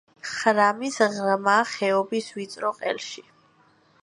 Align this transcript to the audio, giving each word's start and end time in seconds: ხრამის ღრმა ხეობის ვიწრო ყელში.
ხრამის 0.27 0.97
ღრმა 1.17 1.59
ხეობის 1.75 2.33
ვიწრო 2.39 2.77
ყელში. 2.83 3.29